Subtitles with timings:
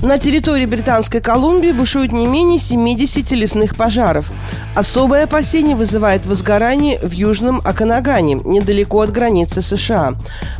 [0.00, 4.30] На территории Британской Колумбии бушует не менее 70 лесных пожаров.
[4.76, 10.14] Особое опасение вызывает возгорание в Южном Аканагане, недалеко от границы США.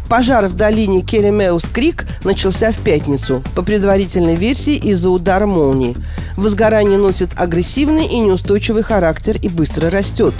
[0.08, 5.94] Пожар в долине Керемеус-Крик начался в пятницу, по предварительной версии из-за удара молнии.
[6.36, 10.34] Возгорание носит агрессивный и неустойчивый характер и быстро растет.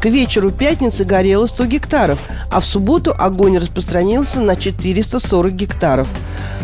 [0.00, 2.20] К вечеру пятницы горело 100 гектаров,
[2.52, 6.06] а в субботу огонь распространился на 440 гектаров.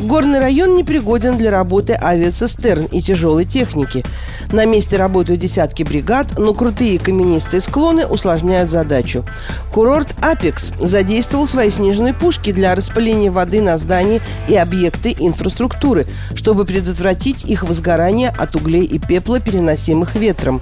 [0.03, 4.05] Горный район непригоден для работы авиацистерн и тяжелой техники.
[4.51, 9.25] На месте работают десятки бригад, но крутые каменистые склоны усложняют задачу.
[9.73, 16.65] Курорт «Апекс» задействовал свои снежные пушки для распыления воды на здания и объекты инфраструктуры, чтобы
[16.65, 20.61] предотвратить их возгорание от углей и пепла, переносимых ветром.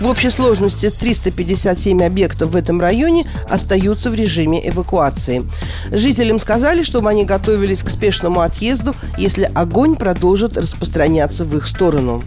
[0.00, 5.42] В общей сложности 357 объектов в этом районе остаются в режиме эвакуации.
[5.90, 12.22] Жителям сказали, чтобы они готовились к спешному отъезду, если огонь продолжит распространяться в их сторону.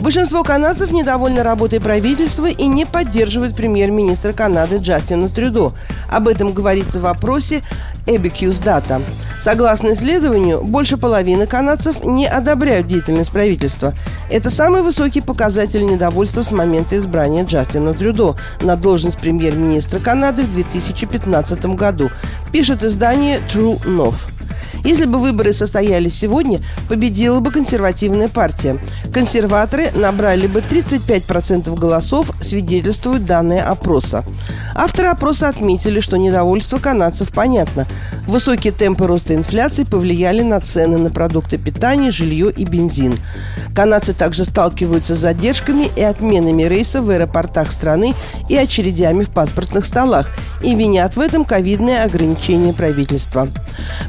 [0.00, 5.72] Большинство канадцев недовольны работой правительства и не поддерживают премьер-министра Канады Джастина Трюдо.
[6.08, 7.62] Об этом говорится в вопросе
[8.06, 9.02] Abacus Data.
[9.40, 13.92] Согласно исследованию, больше половины канадцев не одобряют деятельность правительства.
[14.30, 20.52] Это самый высокий показатель недовольства с момента избрания Джастина Трюдо на должность премьер-министра Канады в
[20.52, 22.10] 2015 году,
[22.52, 24.35] пишет издание True North.
[24.86, 28.78] Если бы выборы состоялись сегодня, победила бы консервативная партия.
[29.12, 34.24] Консерваторы набрали бы 35% голосов, свидетельствуют данные опроса.
[34.76, 37.88] Авторы опроса отметили, что недовольство канадцев понятно.
[38.28, 43.16] Высокие темпы роста инфляции повлияли на цены на продукты питания, жилье и бензин.
[43.76, 48.14] Канадцы также сталкиваются с задержками и отменами рейсов в аэропортах страны
[48.48, 50.30] и очередями в паспортных столах
[50.62, 53.48] и винят в этом ковидные ограничения правительства.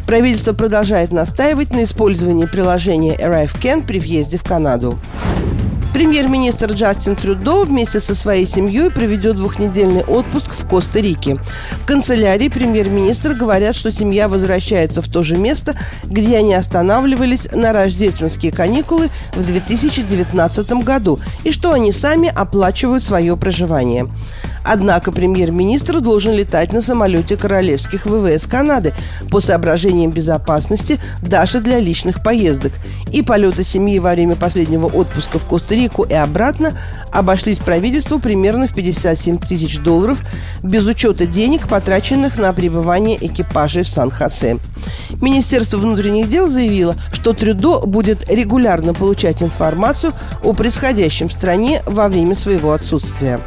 [0.05, 4.97] Правительство продолжает настаивать на использовании приложения ArriveCan при въезде в Канаду.
[5.97, 11.39] Премьер-министр Джастин Трюдо вместе со своей семьей проведет двухнедельный отпуск в Коста-Рике.
[11.81, 17.73] В канцелярии премьер-министра говорят, что семья возвращается в то же место, где они останавливались на
[17.73, 24.07] рождественские каникулы в 2019 году, и что они сами оплачивают свое проживание.
[24.69, 28.93] Однако премьер-министр должен летать на самолете королевских ВВС Канады
[29.31, 32.73] по соображениям безопасности даже для личных поездок.
[33.13, 36.77] И полеты семьи во время последнего отпуска в Коста-Рику и обратно
[37.13, 40.21] обошлись правительству примерно в 57 тысяч долларов
[40.61, 44.57] без учета денег, потраченных на пребывание экипажей в Сан-Хосе.
[45.21, 50.11] Министерство внутренних дел заявило, что Трюдо будет регулярно получать информацию
[50.43, 53.39] о происходящем в стране во время своего отсутствия.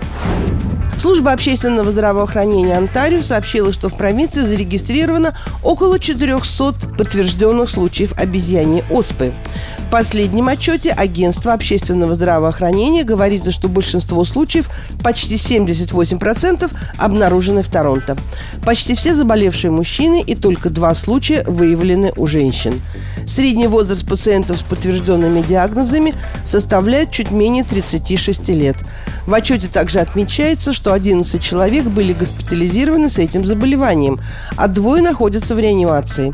[1.00, 9.32] Служба общественного здравоохранения Онтарио сообщила, что в провинции зарегистрировано около 400 подтвержденных случаев обезьяньей оспы.
[9.78, 14.68] В последнем отчете Агентства общественного здравоохранения говорится, что большинство случаев,
[15.02, 18.18] почти 78%, обнаружены в Торонто.
[18.62, 22.82] Почти все заболевшие мужчины и только два случая выявлены у женщин.
[23.30, 26.14] Средний возраст пациентов с подтвержденными диагнозами
[26.44, 28.76] составляет чуть менее 36 лет.
[29.24, 34.18] В отчете также отмечается, что 11 человек были госпитализированы с этим заболеванием,
[34.56, 36.32] а двое находятся в реанимации.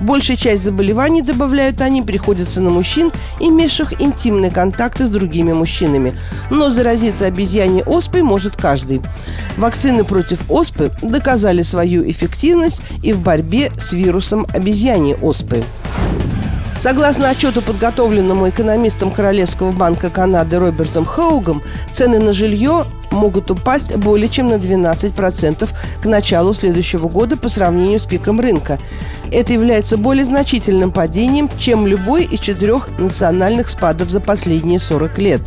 [0.00, 6.14] Большая часть заболеваний, добавляют они, приходится на мужчин, имевших интимные контакты с другими мужчинами.
[6.50, 9.02] Но заразиться обезьяньей оспой может каждый.
[9.58, 15.62] Вакцины против оспы доказали свою эффективность и в борьбе с вирусом обезьяньей оспы.
[16.78, 24.28] Согласно отчету, подготовленному экономистом Королевского банка Канады Робертом Хоугом, цены на жилье могут упасть более
[24.28, 25.68] чем на 12%
[26.00, 28.78] к началу следующего года по сравнению с пиком рынка.
[29.32, 35.42] Это является более значительным падением, чем любой из четырех национальных спадов за последние 40 лет.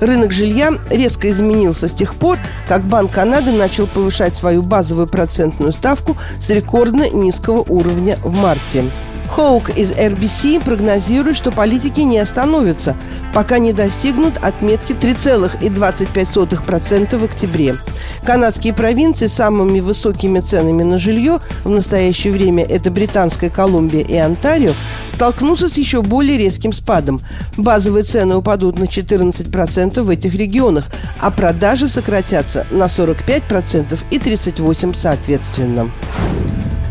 [0.00, 2.36] Рынок жилья резко изменился с тех пор,
[2.68, 8.84] как Банк Канады начал повышать свою базовую процентную ставку с рекордно низкого уровня в марте.
[9.28, 12.96] Хоук из RBC прогнозирует, что политики не остановятся,
[13.32, 17.76] пока не достигнут отметки 3,25% в октябре.
[18.24, 24.16] Канадские провинции с самыми высокими ценами на жилье в настоящее время– это Британская Колумбия и
[24.16, 24.72] Онтарио–
[25.18, 27.20] столкнутся с еще более резким спадом.
[27.56, 30.84] Базовые цены упадут на 14% в этих регионах,
[31.18, 35.90] а продажи сократятся на 45% и 38% соответственно.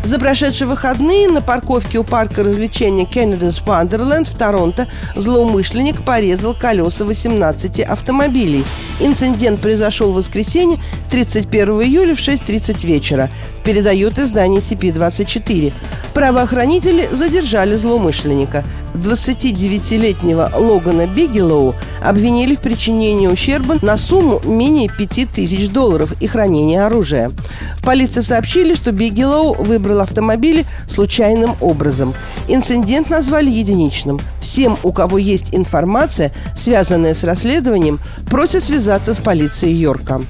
[0.08, 7.04] За прошедшие выходные на парковке у парка развлечения Canada's Wonderland в Торонто злоумышленник порезал колеса
[7.04, 8.64] 18 автомобилей.
[9.00, 10.78] Инцидент произошел в воскресенье
[11.10, 13.28] 31 июля в 6.30 вечера
[13.64, 15.74] передает издание CP24.
[16.18, 18.64] Правоохранители задержали злоумышленника.
[18.94, 27.30] 29-летнего Логана Бигелоу обвинили в причинении ущерба на сумму менее 5000 долларов и хранении оружия.
[27.76, 32.12] В полиции сообщили, что Бигелоу выбрал автомобили случайным образом.
[32.48, 34.18] Инцидент назвали единичным.
[34.40, 40.20] Всем, у кого есть информация, связанная с расследованием, просят связаться с полицией Йорка.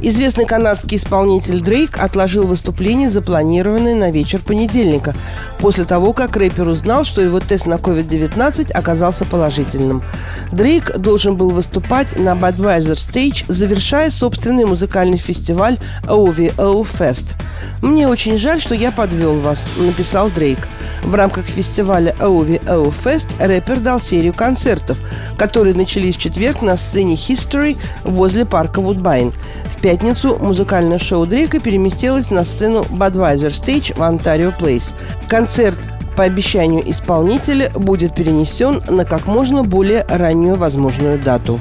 [0.00, 5.12] Известный канадский исполнитель Дрейк отложил выступление, запланированное на вечер понедельника,
[5.58, 10.04] после того, как рэпер узнал, что его тест на COVID-19 оказался положительным.
[10.52, 17.34] Дрейк должен был выступать на Budweiser Stage, завершая собственный музыкальный фестиваль OVO Fest.
[17.82, 20.60] «Мне очень жаль, что я подвел вас»,– написал Дрейк.
[21.08, 24.98] В рамках фестиваля OVO Fest рэпер дал серию концертов,
[25.38, 29.32] которые начались в четверг на сцене History возле парка Вудбайн.
[29.64, 34.92] В пятницу музыкальное шоу Дрейка переместилось на сцену Budweiser Stage в Ontario Place.
[35.28, 35.78] Концерт
[36.14, 41.58] по обещанию исполнителя будет перенесен на как можно более раннюю возможную дату.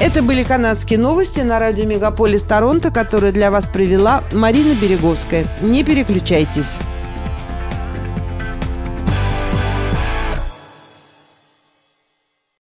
[0.00, 5.46] Это были канадские новости на радио Мегаполис Торонто, которые для вас привела Марина Береговская.
[5.60, 6.78] Не переключайтесь.